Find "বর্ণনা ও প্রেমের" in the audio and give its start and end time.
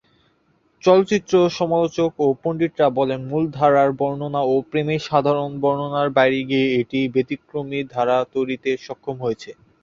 3.99-5.01